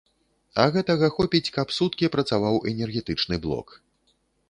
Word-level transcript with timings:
А 0.63 0.63
гэтага 0.75 1.09
хопіць, 1.17 1.53
каб 1.59 1.75
суткі 1.77 2.11
працаваў 2.17 2.61
энергетычны 2.75 3.43
блок. 3.49 3.81